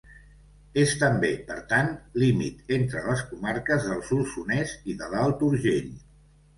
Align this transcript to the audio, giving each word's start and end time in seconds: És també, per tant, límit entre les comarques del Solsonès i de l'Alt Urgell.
És 0.83 0.95
també, 1.03 1.29
per 1.49 1.57
tant, 1.75 1.91
límit 2.25 2.75
entre 2.79 3.05
les 3.11 3.23
comarques 3.29 3.89
del 3.93 4.05
Solsonès 4.11 4.77
i 4.95 5.01
de 5.05 5.15
l'Alt 5.17 5.49
Urgell. 5.53 5.97